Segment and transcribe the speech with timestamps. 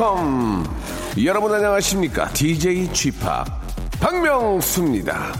[0.00, 0.64] Welcome
[1.26, 3.20] 여러분 안녕하십니까 DJ Chip
[4.00, 5.34] 박명수입니다.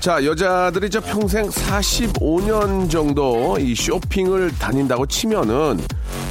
[0.00, 5.78] 자, 여자들이 저 평생 45년 정도 이 쇼핑을 다닌다고 치면은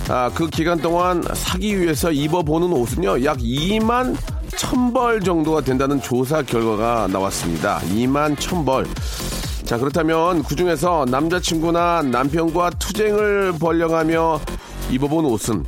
[0.09, 4.17] 아, 그 기간 동안 사기 위해서 입어보는 옷은요, 약 2만
[4.51, 7.79] 1000벌 정도가 된다는 조사 결과가 나왔습니다.
[7.91, 9.38] 2만 1000벌.
[9.69, 14.41] 자, 그렇다면 그 중에서 남자친구나 남편과 투쟁을 벌려가며
[14.89, 15.63] 입어본 옷은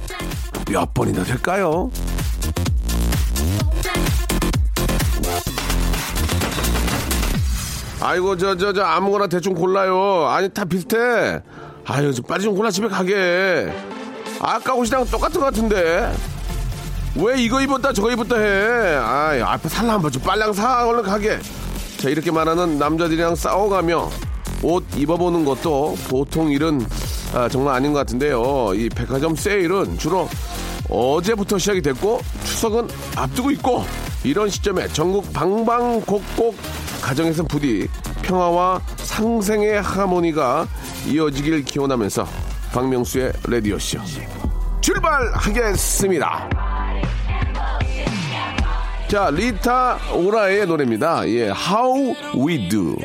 [0.72, 1.92] 몇 번이나 될까요?
[8.00, 10.26] 아이고 저저 저 아무거나 대충 골라요.
[10.30, 11.44] 아니 다 비슷해.
[11.86, 13.72] 아유 좀 빨리 좀 골라 집에 가게.
[14.40, 16.12] 아까 옷이랑 똑같은 것 같은데.
[17.18, 18.96] 왜 이거 입었다 저거 입었다 해.
[18.96, 21.38] 아이 앞에 살라 한번 좀 빨랑 사 얼른 가게.
[22.02, 24.10] 자 이렇게 말하는 남자들이랑 싸워가며
[24.64, 26.84] 옷 입어보는 것도 보통 일은
[27.32, 28.74] 아, 정말 아닌 것 같은데요.
[28.74, 30.28] 이 백화점 세일은 주로
[30.90, 33.86] 어제부터 시작이 됐고 추석은 앞두고 있고
[34.24, 36.58] 이런 시점에 전국 방방곡곡
[37.04, 37.88] 가정에선 부디
[38.24, 40.68] 평화와 상생의 하모니가
[41.08, 42.26] 이어지길 기원하면서
[42.74, 44.00] 박명수의 라디오쇼
[44.82, 46.71] 출발하겠습니다.
[49.12, 51.28] 자, 리타 오라의 노래입니다.
[51.28, 52.96] 예, How We Do.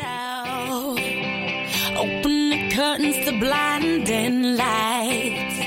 [1.99, 5.59] Open the curtains to blinding lights.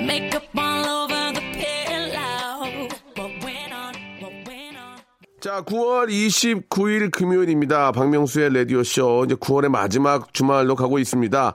[0.00, 2.88] Makeup all over the pillow.
[3.16, 3.94] What went on?
[4.22, 5.02] What went on?
[5.40, 7.90] 자, 9월 29일 금요일입니다.
[7.90, 9.24] 박명수의 라디오쇼.
[9.24, 11.54] 이제 9월의 마지막 주말로 가고 있습니다.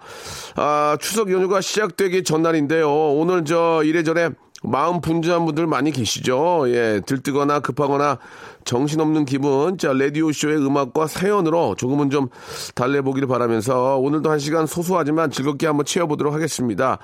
[0.57, 2.91] 아, 추석 연휴가 시작되기 전날인데요.
[2.91, 4.31] 오늘 저 이래저래
[4.63, 6.63] 마음 분주한 분들 많이 계시죠?
[6.67, 8.17] 예, 들뜨거나 급하거나
[8.63, 9.77] 정신없는 기분.
[9.77, 12.29] 자, 라디오쇼의 음악과 사연으로 조금은 좀
[12.75, 16.97] 달래보기를 바라면서 오늘도 한 시간 소소하지만 즐겁게 한번 채워보도록 하겠습니다.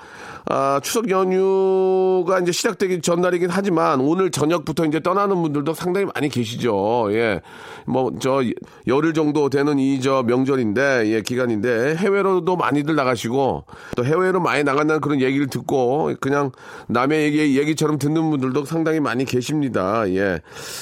[0.46, 7.08] 아, 추석 연휴가 이제 시작되기 전날이긴 하지만 오늘 저녁부터 이제 떠나는 분들도 상당히 많이 계시죠.
[7.12, 7.42] 예.
[7.86, 8.42] 뭐, 저,
[8.86, 13.64] 열흘 정도 되는 이 저 명절인데, 예, 기간인데, 해외로도 많이들 나가시고,
[13.96, 16.52] 또 해외로 많이 나간다는 그런 얘기를 듣고, 그냥
[16.86, 20.08] 남의 얘기, 얘기처럼 듣는 분들도 상당히 많이 계십니다.
[20.10, 20.40] 예.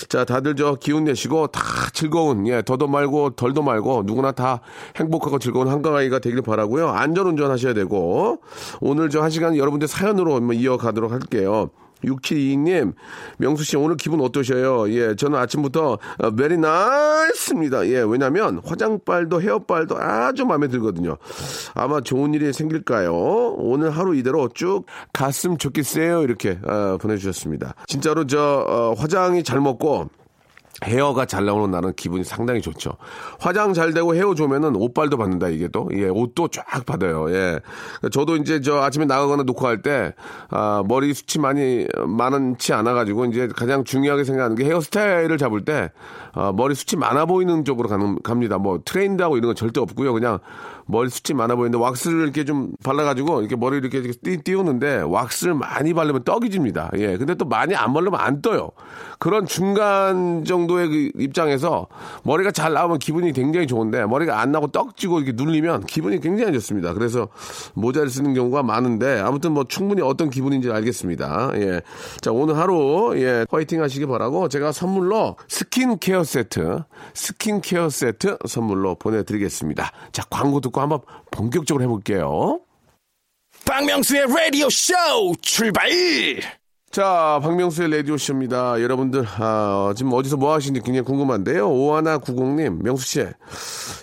[0.09, 1.61] 자, 다들 저 기운 내시고 다
[1.93, 4.61] 즐거운, 예, 더도 말고 덜도 말고 누구나 다
[4.97, 8.41] 행복하고 즐거운 한가위가 되길 바라고요 안전 운전하셔야 되고,
[8.81, 11.71] 오늘 저 한 시간 여러분들 사연으로 한번 이어가도록 할게요.
[12.04, 12.94] 6722님,
[13.38, 14.91] 명수 씨 오늘 기분 어떠셔요?
[14.92, 15.98] 예, 저는 아침부터
[16.37, 17.87] very nice입니다.
[17.88, 21.16] 예, 왜냐면 화장빨도 헤어빨도 아주 마음에 들거든요.
[21.75, 23.12] 아마 좋은 일이 생길까요?
[23.59, 26.22] 오늘 하루 이대로 쭉 갔으면 좋겠어요.
[26.22, 27.75] 이렇게 아, 보내주셨습니다.
[27.86, 30.09] 진짜로 저 어, 화장이 잘 먹고
[30.84, 32.93] 헤어가 잘 나오는 날은 기분이 상당히 좋죠.
[33.41, 35.89] 화장 잘 되고 헤어 좋으면은 옷빨도 받는다, 이게 또.
[35.93, 37.31] 예, 옷도 쫙 받아요.
[37.31, 37.61] 예.
[38.12, 40.15] 저도 이제 저 아침에 나가거나 놓고 할 때,
[40.50, 45.91] 아, 머리 숱이 많이, 많지 않아 가지고 이제 가장 중요하게 생각하는 게 헤어스타일을 잡을 때,
[46.33, 48.59] 아, 머리 숱이 많아 보이는 쪽으로 가는, 갑니다.
[48.59, 50.12] 뭐 트렌드하고 이런 건 절대 없고요.
[50.12, 50.39] 그냥
[50.91, 55.93] 머리 숱이 많아 보이는데 왁스를 이렇게 좀 발라가지고 이렇게 머리 이렇게 띄, 띄우는데 왁스를 많이
[55.93, 56.91] 바르면 떡이 집니다.
[56.97, 57.19] 예.
[57.19, 58.71] 근데 또 많이 안 바르면 안 떠요.
[59.19, 61.88] 그런 중간 정도의 그 입장에서
[62.22, 66.53] 머리가 잘 나오면 기분이 굉장히 좋은데 머리가 안 나고 떡지고 이렇게 눌리면 기분이 굉장히 안
[66.54, 66.94] 좋습니다.
[66.94, 67.28] 그래서
[67.75, 71.50] 모자를 쓰는 경우가 많은데 아무튼 뭐 충분히 어떤 기분인지 알겠습니다.
[71.56, 71.82] 예.
[72.22, 76.78] 자, 오늘 하루 예, 화이팅 하시기 바라고 제가 선물로 스킨케어 세트,
[77.12, 79.91] 스킨케어 세트 선물로 보내드리겠습니다.
[80.12, 82.60] 자, 광고 듣고 한번 본격적으로 해볼게요.
[83.65, 84.95] 박명수의 라디오 쇼
[85.42, 85.89] 출발!
[86.91, 88.80] 자, 박명수의 라디오쇼입니다.
[88.80, 91.69] 여러분들, 아, 지금 어디서 뭐 하시는지 굉장히 궁금한데요.
[91.69, 93.27] 오하나 구공님, 명수씨,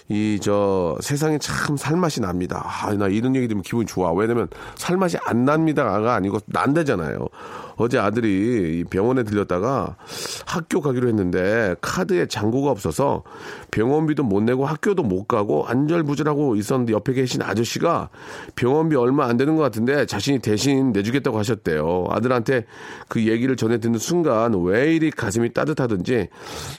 [0.10, 2.64] 이, 저, 세상에 참 살맛이 납니다.
[2.64, 4.12] 아, 나 이런 얘기 들으면 기분이 좋아.
[4.12, 7.28] 왜냐면, 살맛이 안 납니다가 아니고, 난다잖아요.
[7.78, 9.98] 어제 아들이 이 병원에 들렸다가
[10.46, 13.24] 학교 가기로 했는데 카드에 잔고가 없어서
[13.72, 18.10] 병원비도 못 내고 학교도 못 가고 안절부절하고 있었는데 옆에 계신 아저씨가
[18.56, 22.06] 병원비 얼마 안 되는 것 같은데 자신이 대신 내주겠다고 하셨대요.
[22.10, 22.66] 아들한테
[23.08, 26.30] 그 얘기를 전해 듣는 순간 왜 이리 가슴이 따뜻하든지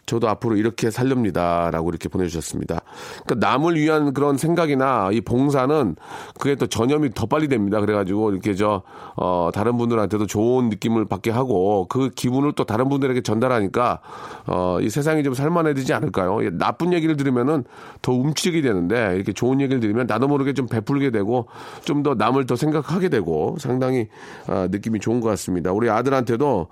[0.07, 2.81] 저도 앞으로 이렇게 살렵니다라고 이렇게 보내주셨습니다.
[3.25, 5.97] 그러니까 남을 위한 그런 생각이나 이 봉사는
[6.39, 7.81] 그게 또 전염이 더 빨리 됩니다.
[7.81, 8.83] 그래가지고 이렇게 저,
[9.17, 14.01] 어, 다른 분들한테도 좋은 느낌 을 받게 하고 그 기분을 또 다른 분들에게 전달하니까
[14.47, 16.45] 어, 이 세상이 좀 살만해지지 않을까요?
[16.45, 17.65] 예, 나쁜 얘기를 들으면은
[18.01, 21.49] 더 움츠리게 되는데 이렇게 좋은 얘기를 들으면 나도 모르게 좀 베풀게 되고
[21.85, 24.07] 좀 더 남을 더 생각하게 되고 상당히
[24.47, 25.73] 아, 느낌이 좋은 것 같습니다.
[25.73, 26.69] 우리 아들한테도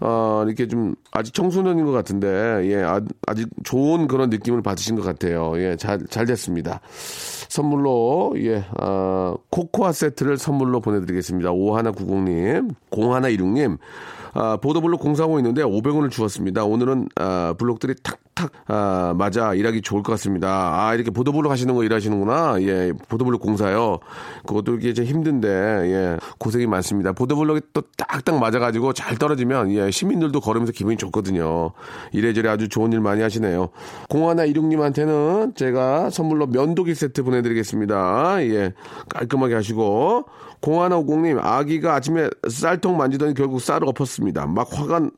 [0.00, 5.02] 어, 이렇게 좀 아직 청소년인 것 같은데 예, 아, 아직 좋은 그런 느낌을 받으신 것
[5.02, 5.52] 같아요.
[5.56, 6.80] 예, 잘, 잘 됐습니다.
[7.50, 11.50] 선물로, 예, 아, 코코아 세트를 선물로 보내드리겠습니다.
[11.50, 13.78] 5190님, 0116 님,
[14.32, 16.64] 아, 보도블록 공사하고 있는데 500원을 주었습니다.
[16.64, 20.48] 오늘은 아, 블록들이 탁탁 아, 맞아 일하기 좋을 것 같습니다.
[20.86, 22.62] 아 이렇게 보도블록 하시는 거 일하시는구나.
[22.62, 23.98] 예, 보도블록 공사요.
[24.46, 27.12] 그것도 이게 좀 힘든데 예, 고생이 많습니다.
[27.12, 31.72] 보도블록이 또 딱딱 맞아가지고 잘 떨어지면 예, 시민들도 걸으면서 기분이 좋거든요.
[32.12, 33.68] 이래저래 아주 좋은 일 많이 하시네요.
[34.08, 38.42] 공하나 이륙님한테는 제가 선물로 면도기 세트 보내드리겠습니다.
[38.44, 38.72] 예,
[39.08, 40.26] 깔끔하게 하시고
[40.60, 44.46] 공하나50님 아기가 아침에 쌀통 만지더니 결국 쌀을 엎었습니다.
[44.46, 45.10] 막 화가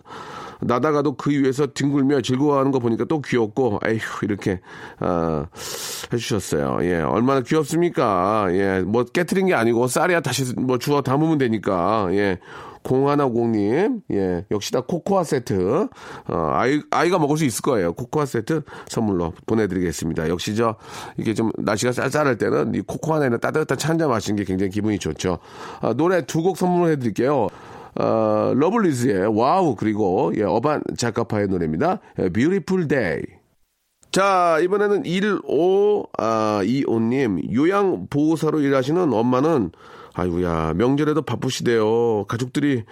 [0.63, 4.61] 나다가도 그 위에서 뒹굴며 즐거워하는 거 보니까 또 귀엽고 에휴 이렇게
[4.99, 5.47] 아,
[6.13, 6.79] 해주셨어요.
[6.83, 8.47] 예, 얼마나 귀엽습니까?
[8.53, 12.39] 예, 뭐 깨트린 게 아니고 쌀이야 다시 뭐 주워 담으면 되니까 예.
[12.83, 15.87] 0150님, 예, 역시 다 코코아 세트,
[16.29, 17.93] 어, 아이, 아이가 먹을 수 있을 거예요.
[17.93, 20.29] 코코아 세트 선물로 보내드리겠습니다.
[20.29, 20.75] 역시 저,
[21.17, 24.99] 이게 좀 날씨가 쌀쌀할 때는 이 코코아 내는 따뜻한 차 한잔 마시는 게 굉장히 기분이
[24.99, 25.39] 좋죠.
[25.81, 27.47] 아, 노래 두 곡 선물해 드릴게요.
[27.95, 32.01] 어, 러블리즈의 WoW, 그리고, 예, 어반자카파의 노래입니다.
[32.19, 33.23] 예, Beautiful Day.
[34.11, 39.71] 자, 이번에는 15, 아, 25님, 요양보호사로 일하시는 엄마는
[40.15, 42.27] 아이고야 명절에도 바쁘시대요.
[42.29, 42.85] 가족들이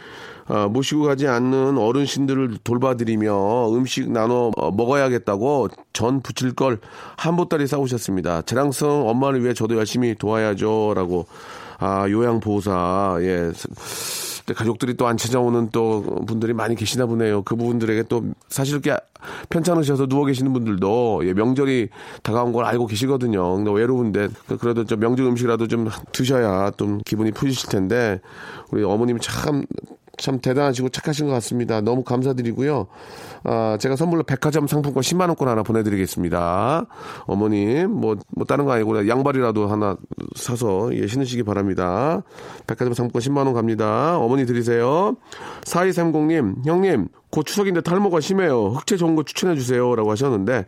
[0.47, 6.79] 아, 모시고 가지 않는 어르신들을 돌봐드리며 음식 나눠 어, 먹어야겠다고 전 부칠 걸
[7.19, 8.43] 한 보따리 사오셨습니다.
[8.43, 11.26] 자랑성 엄마를 위해 저도 열심히 도와야죠 라고
[11.79, 13.52] 아 요양보호사 예.
[14.55, 17.43] 가족들이 또 안 찾아오는 또 분들이 많이 계시나 보네요.
[17.43, 18.97] 그 부분들에게 또 사실 이렇게
[19.49, 21.88] 편찮으셔서 누워 계시는 분들도 예, 명절이
[22.23, 23.56] 다가온 걸 알고 계시거든요.
[23.56, 24.29] 근데 외로운데
[24.61, 28.20] 그래도 좀 명절 음식이라도 좀 드셔야 좀 기분이 푸시실 텐데
[28.70, 29.64] 우리 어머님이 참
[30.21, 31.81] 참 대단하시고 착하신 것 같습니다.
[31.81, 32.87] 너무 감사드리고요.
[33.45, 36.87] 아, 제가 선물로 백화점 상품권 10만 원권 하나 보내드리겠습니다.
[37.27, 39.97] 어머님 뭐, 뭐 다른 거 아니고 양발이라도 하나
[40.37, 42.23] 사서 예, 신으시기 바랍니다.
[42.67, 44.19] 백화점 상품권 10만 원 갑니다.
[44.19, 45.17] 어머니 드리세요.
[45.63, 48.69] 4230님 형님 곧 추석인데 탈모가 심해요.
[48.71, 50.67] 흑채 좋은 거 추천해 주세요라고 하셨는데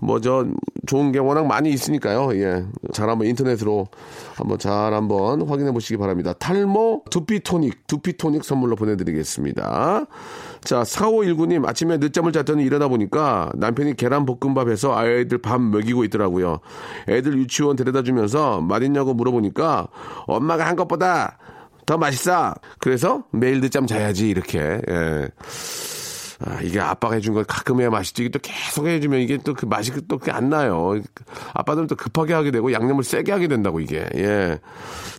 [0.00, 0.46] 뭐 저
[0.86, 2.34] 좋은 게 워낙 많이 있으니까요.
[2.36, 2.64] 예.
[2.92, 3.88] 잘 한번 인터넷으로
[4.36, 6.32] 한번 잘 한번 확인해 보시기 바랍니다.
[6.32, 10.06] 탈모 두피 토닉, 두피 토닉 선물로 보내 드리겠습니다.
[10.62, 16.60] 자, 4519님 아침에 늦잠을 잤더니 일어나 보니까 남편이 계란 볶음밥 해서 아이들 밥 먹이고 있더라고요.
[17.08, 19.88] 애들 유치원 데려다 주면서 맛있냐고 물어보니까
[20.26, 21.38] 엄마가 한 것보다
[21.86, 22.54] 더 맛있어.
[22.78, 24.80] 그래서 매일 늦잠 자야지 이렇게.
[24.88, 25.28] 예.
[26.40, 28.22] 아, 이게 아빠가 해준 걸 가끔 해야 맛있지.
[28.22, 31.00] 이게 또 계속 해주면 이게 또 그 맛이 또안 나요.
[31.52, 34.04] 아빠들은 또 급하게 하게 되고 양념을 세게 하게 된다고 이게.
[34.16, 34.58] 예.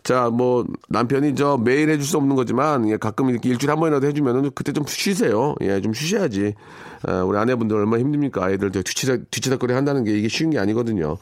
[0.04, 4.06] 자, 뭐 남편이 저 매일 해줄 수 없는 거지만 예, 가끔 이렇게 일주일에 한 번이라도
[4.06, 5.54] 해주면은 그때 좀 쉬세요.
[5.62, 6.54] 예, 좀 쉬셔야지.
[7.06, 8.44] 아, 우리 아내분들 얼마나 힘듭니까?
[8.44, 11.16] 아이들 뒤치다, 뒤치다거리 한다는 게 이게 쉬운 게 아니거든요.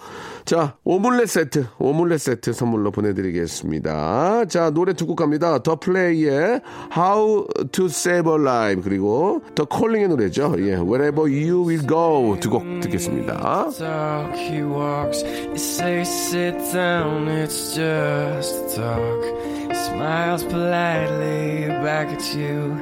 [0.44, 4.46] 자, 오믈렛 세트, 오믈렛 세트 선물로 보내드리겠습니다.
[4.46, 5.58] 자, 노래 두 곡 갑니다.
[5.62, 6.62] 더 플레이의
[6.96, 10.54] How to Save a Life 그리고 더 콜링의 노래죠.
[10.60, 13.68] 예, Wherever You Will Go 두 곡 듣겠습니다.
[13.76, 15.22] talk, he walks.
[15.22, 19.20] You say sit down, it's just talk.
[19.68, 22.72] He smiles politely back at you.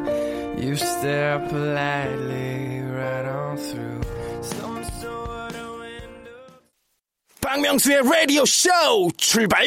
[0.56, 3.99] You stare politely right on through.
[4.42, 6.62] Some sort of window.
[7.40, 8.71] 박명수의 라디오 쇼
[9.16, 9.64] 출발!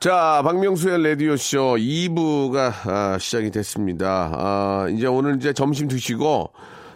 [0.00, 4.32] 자, 박명수의 라디오쇼 2부가 아, 시작이 됐습니다.
[4.34, 6.54] 아, 이제 오늘 이제 점심 드시고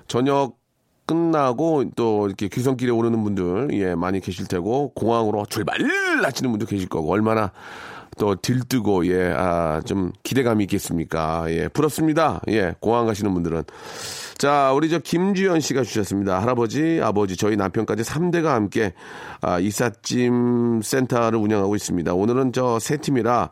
[0.08, 0.56] 저녁
[1.04, 5.80] 끝나고 또 이렇게 귀성길에 오르는 분들 예 많이 계실 테고 공항으로 출발
[6.23, 7.52] 하시는 분도 계실 거고 얼마나
[8.18, 13.64] 또 들뜨고 예 아 좀 기대감이 있겠습니까 예 부럽습니다 예 공항 가시는 분들은
[14.38, 18.94] 자 우리 저 김주현 씨가 주셨습니다 할아버지 아버지 저희 남편까지 3대가 함께
[19.40, 23.50] 아 이삿짐 센터를 운영하고 있습니다 오늘은 저 세 팀이라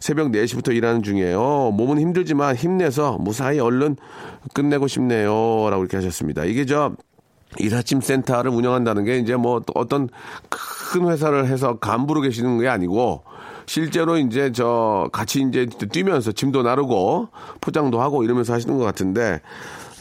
[0.00, 1.72] 새벽 4시부터 일하는 중이에요.
[1.74, 3.96] 몸은 힘들지만 힘내서 무사히 얼른
[4.54, 5.68] 끝내고 싶네요.
[5.68, 6.44] 라고 이렇게 하셨습니다.
[6.46, 6.92] 이게 저
[7.58, 10.08] 이삿짐 센터를 운영한다는 게 이제 뭐또 어떤
[10.48, 13.24] 큰 회사를 해서 간부로 계시는 게 아니고
[13.66, 17.28] 실제로 이제 저 같이 이제 뛰면서 짐도 나르고
[17.60, 19.40] 포장도 하고 이러면서 하시는 것 같은데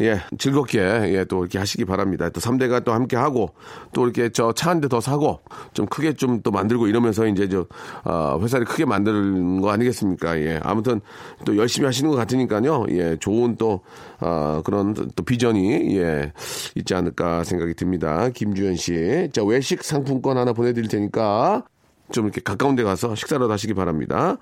[0.01, 2.29] 예, 즐겁게, 예, 또 이렇게 하시기 바랍니다.
[2.29, 3.49] 또 3대가 또 함께 하고,
[3.91, 5.41] 또 이렇게 저 차 한 대 더 사고,
[5.73, 7.65] 좀 크게 좀 또 만들고 이러면서 이제 저,
[8.05, 10.39] 아, 회사를 크게 만드는 거 아니겠습니까?
[10.39, 11.01] 예, 아무튼
[11.43, 12.85] 또 열심히 하시는 것 같으니까요.
[12.91, 13.81] 예, 좋은 또,
[14.21, 16.31] 아, 그런 또 비전이, 예,
[16.75, 18.29] 있지 않을까 생각이 듭니다.
[18.29, 19.27] 김주현 씨.
[19.33, 21.65] 자, 외식 상품권 하나 보내드릴 테니까,
[22.11, 24.37] 좀 이렇게 가까운 데 가서 식사를 하시기 바랍니다.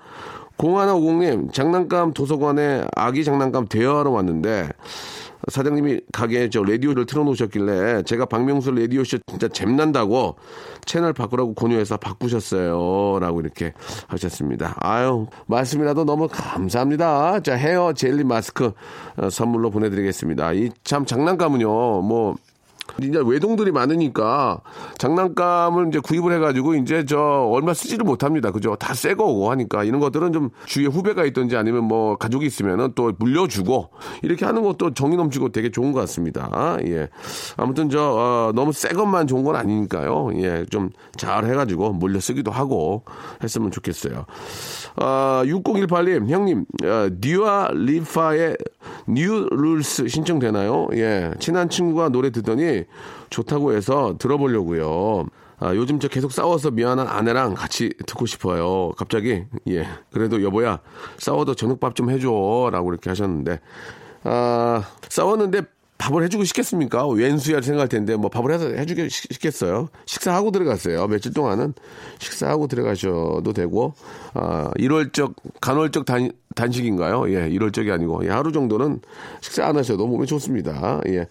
[0.58, 4.68] 0150님, 장난감 도서관에 아기 장난감 대여하러 왔는데,
[5.46, 10.34] 사장님이 가게에 저 라디오를 틀어놓으셨길래 제가 박명수 라디오쇼 진짜 잼난다고
[10.84, 13.20] 채널 바꾸라고 권유해서 바꾸셨어요.
[13.20, 13.72] 라고 이렇게
[14.08, 14.74] 하셨습니다.
[14.80, 17.38] 아유, 말씀이라도 너무 감사합니다.
[17.40, 18.72] 자, 헤어 젤리 마스크
[19.16, 20.52] 어, 선물로 보내드리겠습니다.
[20.54, 21.68] 이 참 장난감은요,
[22.02, 22.34] 뭐,
[23.02, 24.60] 이제 외동들이 많으니까
[24.98, 27.18] 장난감을 이제 구입을 해가지고 이제 저
[27.50, 28.50] 얼마 쓰지를 못합니다.
[28.50, 28.76] 그죠?
[28.76, 33.12] 다 새 거고 하니까 이런 것들은 좀 주위에 후배가 있든지 아니면 뭐 가족이 있으면은 또
[33.18, 33.90] 물려주고
[34.22, 36.78] 이렇게 하는 것도 정이 넘치고 되게 좋은 것 같습니다.
[36.84, 37.08] 예.
[37.56, 40.30] 아무튼 저 어, 너무 새 것만 좋은 건 아니니까요.
[40.42, 40.64] 예.
[40.70, 43.02] 좀 잘 해가지고 물려 쓰기도 하고
[43.42, 44.24] 했으면 좋겠어요.
[44.96, 48.56] 아, 6018님, 형님, 어, 두아 리파의
[49.08, 50.88] New Rules 신청되나요?
[50.94, 51.32] 예.
[51.40, 52.77] 친한 친구가 노래 듣더니
[53.30, 55.26] 좋다고 해서 들어보려고요.
[55.60, 58.92] 아, 요즘 저 계속 싸워서 미안한 아내랑 같이 듣고 싶어요.
[58.96, 59.88] 갑자기, 예.
[60.12, 60.80] 그래도 여보야,
[61.18, 62.70] 싸워도 저녁밥 좀 해줘.
[62.70, 63.60] 라고 이렇게 하셨는데,
[64.22, 65.62] 아, 싸웠는데
[65.98, 67.06] 밥을 해주고 싶겠습니까?
[67.08, 69.88] 왼수야 생각할 텐데 뭐 밥을 해서 해주게 시- 싶겠어요.
[70.06, 71.06] 식사하고 들어갔어요.
[71.08, 71.74] 며칠 동안은
[72.20, 73.94] 식사하고 들어가셔도 되고
[74.34, 77.28] 아, 1월적 간헐적 단, 단식인가요?
[77.32, 79.00] 예, 1월적이 아니고 예, 하루 정도는
[79.40, 81.00] 식사 안 하셔도 몸에 좋습니다.
[81.08, 81.26] 예.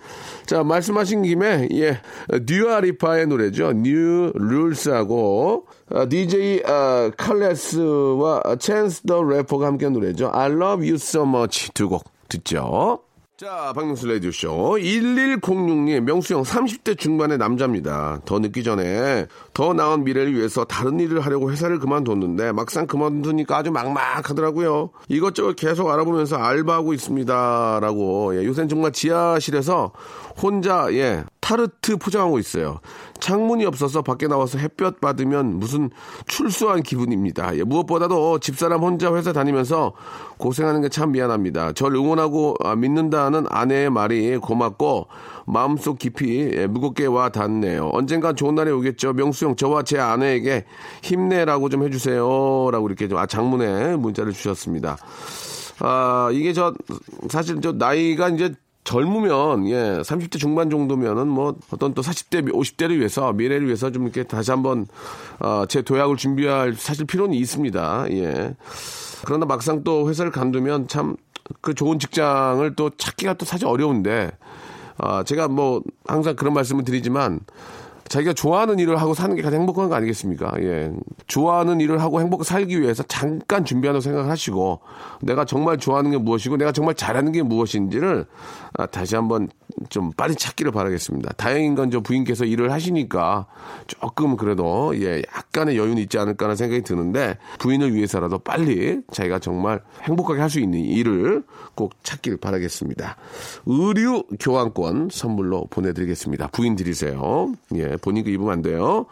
[0.45, 2.01] 자, 말씀하신 김에 예,
[2.45, 3.71] 두아 리파의 노래죠.
[3.73, 10.29] New Rules하고 아, DJ 아, 칼리드와 찬스 더 래퍼가 함께한 노래죠.
[10.33, 12.99] I love you so much 두 곡 듣죠.
[13.37, 14.77] 자, 박명수 라디오쇼.
[14.79, 18.19] 1106님, 명수형 30대 중반의 남자입니다.
[18.25, 23.71] 더 늦기 전에 더 나은 미래를 위해서 다른 일을 하려고 회사를 그만뒀는데 막상 그만두니까 아주
[23.71, 24.89] 막막하더라고요.
[25.07, 27.79] 이것저것 계속 알아보면서 알바하고 있습니다.
[27.79, 28.35] 라고.
[28.35, 29.91] 예, 요새는 정말 지하실에서
[30.41, 32.81] 혼자, 예, 타르트 포장하고 있어요.
[33.21, 35.89] 창문이 없어서 밖에 나와서 햇볕 받으면 무슨
[36.27, 37.57] 출소한 기분입니다.
[37.57, 39.93] 예, 무엇보다도 집사람 혼자 회사 다니면서
[40.37, 41.71] 고생하는 게 참 미안합니다.
[41.71, 45.07] 절 응원하고 아, 믿는다는 아내의 말이 고맙고
[45.45, 47.91] 마음속 깊이 예, 무겁게 와 닿네요.
[47.93, 49.13] 언젠간 좋은 날이 오겠죠.
[49.13, 50.65] 명수 형 저와 제 아내에게
[51.01, 52.71] 힘내라고 좀 해주세요.
[52.71, 54.97] 라고 이렇게 좀 아, 장문에 문자를 주셨습니다.
[55.79, 56.73] 아, 이게 저,
[57.29, 58.53] 사실 저 나이가 이제
[58.87, 64.23] 젊으면, 예, 30대 중반 정도면은 뭐 어떤 또 40대, 50대를 위해서, 미래를 위해서 좀 이렇게
[64.23, 64.87] 다시 한번,
[65.39, 68.05] 어, 제 도약을 준비할 사실 필요는 있습니다.
[68.11, 68.55] 예.
[69.25, 71.17] 그러나 막상 또 회사를 간두면 참
[71.61, 74.31] 그 좋은 직장을 또 찾기가 또 사실 어려운데,
[74.97, 77.39] 아, 제가 뭐 항상 그런 말씀을 드리지만,
[78.07, 80.51] 자기가 좋아하는 일을 하고 사는 게 가장 행복한 거 아니겠습니까?
[80.61, 80.91] 예.
[81.27, 84.79] 좋아하는 일을 하고 행복하게 살기 위해서 잠깐 준비하는 생각을 하시고,
[85.21, 88.25] 내가 정말 좋아하는 게 무엇이고, 내가 정말 잘하는 게 무엇인지를
[88.73, 89.49] 아, 다시 한번
[89.89, 91.33] 좀 빨리 찾기를 바라겠습니다.
[91.33, 93.45] 다행인 건 저 부인께서 일을 하시니까
[93.87, 100.41] 조금 그래도 예, 약간의 여유는 있지 않을까라는 생각이 드는데, 부인을 위해서라도 빨리 자기가 정말 행복하게
[100.41, 101.43] 할 수 있는 일을
[101.75, 103.17] 꼭 찾기를 바라겠습니다.
[103.65, 106.47] 의류 교환권 선물로 보내드리겠습니다.
[106.47, 107.53] 부인 드리세요.
[107.75, 109.05] 예, 본인 거 입으면 안 돼요.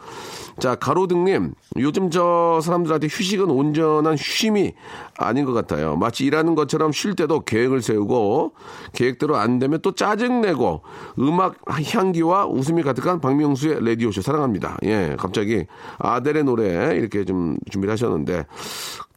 [0.58, 4.72] 자, 가로등님, 요즘 저 사람들한테 휴식은 온전한 쉼이
[5.18, 5.96] 아닌 것 같아요.
[5.96, 8.52] 마치 일하는 것처럼 쉴 때도 계획을 세우고,
[8.94, 10.82] 계획대로 안 되면 또 짜증 내고,
[11.18, 14.78] 음악 향기와 웃음이 가득한 박명수의 라디오쇼 사랑합니다.
[14.84, 15.66] 예, 갑자기
[15.98, 18.46] 아델의 노래 이렇게 좀 준비를 하셨는데,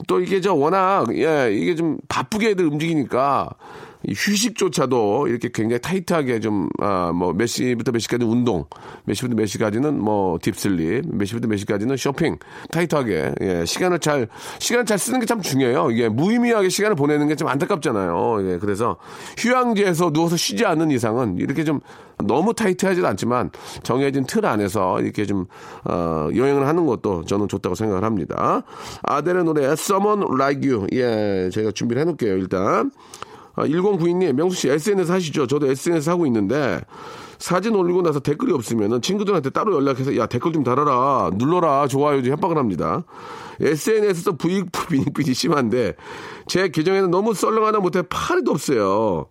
[0.08, 6.40] 또 이게 저 워낙, 예, 이게 좀 바쁘게 애들 움직이니까, 이 휴식조차도 이렇게 굉장히 타이트하게
[6.40, 8.66] 좀, 아, 뭐, 몇 시부터 몇 시까지 운동,
[9.04, 12.38] 몇 시부터 몇 시까지는 뭐, deep sleep, 몇 시부터 몇 시까지는 쇼핑,
[12.72, 14.28] 타이트하게, 예, 시간을 잘,
[14.60, 15.92] 시간을 잘 쓰는 게 참 중요해요.
[15.92, 18.52] 이게 무의미하게 시간을 보내는 게 좀 안타깝잖아요.
[18.54, 18.98] 예, 그래서
[19.38, 21.80] 휴양지에서 누워서 쉬지 않는 이상은 이렇게 좀
[22.18, 23.52] 너무 타이트하지도 않지만
[23.84, 25.46] 정해진 틀 안에서 이렇게 좀,
[25.86, 28.64] 어, 여행을 하는 것도 저는 좋다고 생각을 합니다.
[29.04, 30.88] 아델의 노래, Someone Like You.
[30.94, 32.92] 예, 제가 준비를 해놓을게요, 일단.
[33.60, 35.48] 아, 1092님, 명수 씨 SNS 하시죠?
[35.48, 36.82] 저도 SNS 하고 있는데
[37.40, 42.34] 사진 올리고 나서 댓글이 없으면 친구들한테 따로 연락해서 야 댓글 좀 달아라 눌러라 좋아요 좀
[42.34, 43.04] 협박을 합니다.
[43.60, 45.96] SNS에서 부익부 빈익빈이 심한데
[46.48, 49.28] 제 계정에는 너무 썰렁하나 못해 파리도 없어요.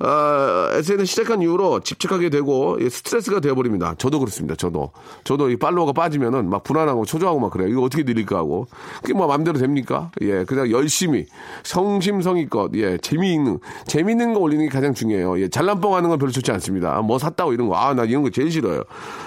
[0.00, 3.94] 아, SNS 시작한 이후로 집착하게 되고 예, 스트레스가 되어버립니다.
[3.98, 4.54] 저도 그렇습니다.
[4.54, 4.90] 저도
[5.24, 7.68] 저도 이 팔로워가 빠지면은 막 불안하고 초조하고 막 그래요.
[7.68, 8.66] 이거 어떻게 늘릴까 하고
[9.02, 10.10] 그게 뭐 마음대로 됩니까?
[10.22, 11.26] 예, 그냥 열심히
[11.64, 15.40] 성심성의껏 예 재미있는 재미있는 거 올리는 게 가장 중요해요.
[15.40, 17.00] 예, 잘난 뻥하는 건 별로 좋지 않습니다.
[17.02, 18.82] 뭐 샀다고 이런 거 아 나 이런 거 제일 싫어요.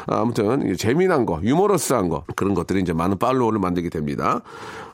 [0.07, 4.41] 아, 아무튼 예, 재미난 거, 유머러스한 거 그런 것들이 이제 많은 팔로워를 만들게 됩니다.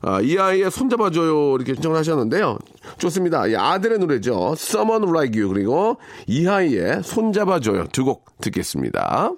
[0.01, 2.57] 아, 이 아이의 손잡아줘요 이렇게 신청을 하셨는데요.
[2.97, 3.49] 좋습니다.
[3.51, 4.53] 예, 아들의 노래죠.
[4.57, 9.31] Someone Like You 그리고 이하이의 손잡아줘요 두 곡 듣겠습니다.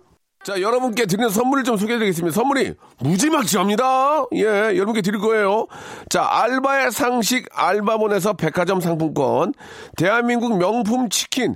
[0.45, 2.33] 자, 여러분께 드리는 선물을 좀 소개해 드리겠습니다.
[2.35, 4.25] 선물이 무지막지합니다.
[4.35, 5.67] 예, 여러분께 드릴 거예요.
[6.09, 9.53] 자, 알바의 상식 알바몬에서 백화점 상품권,
[9.95, 11.55] 대한민국 명품 치킨,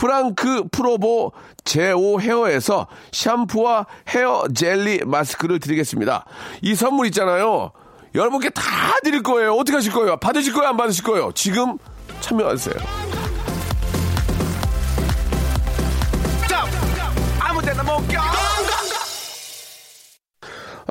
[0.00, 1.32] 프랑크 프로보
[1.62, 6.24] 제오 헤어에서 샴푸와 헤어 젤리 마스크를 드리겠습니다.
[6.62, 7.72] 이 선물 있잖아요.
[8.14, 8.62] 여러분께 다
[9.04, 9.52] 드릴 거예요.
[9.52, 10.16] 어떻게 하실 거예요?
[10.16, 10.70] 받으실 거예요?
[10.70, 11.32] 안 받으실 거예요?
[11.34, 11.76] 지금
[12.20, 13.19] 참여하세요.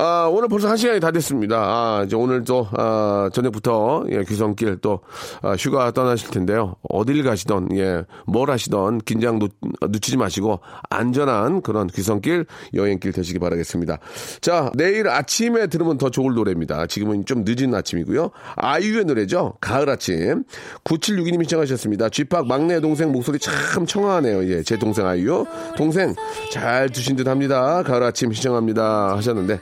[0.01, 1.57] 아, 오늘 벌써 한 시간이 다 됐습니다.
[1.57, 5.01] 아, 이제 오늘 또, 아, 저녁부터, 예, 귀성길 또,
[5.41, 6.77] 아, 휴가 떠나실 텐데요.
[6.89, 13.99] 어딜 가시던, 예, 뭘 하시던 긴장 놓, 놓치지 마시고, 안전한 그런 귀성길, 여행길 되시기 바라겠습니다.
[14.39, 16.87] 자, 내일 아침에 들으면 더 좋을 노래입니다.
[16.87, 18.31] 지금은 좀 늦은 아침이고요.
[18.55, 19.55] 아이유의 노래죠.
[19.59, 20.45] 가을 아침.
[20.85, 22.07] 9762님이 시청하셨습니다.
[22.07, 24.49] 쥐팍 막내 동생 목소리 참 청아하네요.
[24.49, 25.45] 예, 제 동생 아이유.
[25.75, 26.15] 동생,
[26.53, 27.83] 잘 두신 듯 합니다.
[27.83, 29.17] 가을 아침 시청합니다.
[29.17, 29.59] 하셨는데,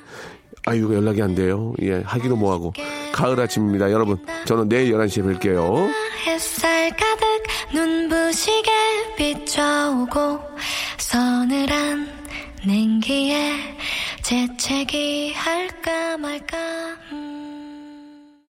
[0.68, 1.74] 아이유가 연락이 안 돼요.
[1.82, 2.74] 예, 하기도 뭐하고.
[3.14, 3.90] 가을 아침입니다.
[3.92, 5.90] 여러분, 저는 내일 11시에 뵐게요.
[6.26, 7.26] 햇살 가득
[7.74, 8.70] 눈부시게
[9.18, 10.40] 비춰오고
[10.98, 12.10] 서늘한
[12.66, 13.54] 냉기에
[14.22, 16.58] 재채기 할까 말까
[17.14, 17.27] 음.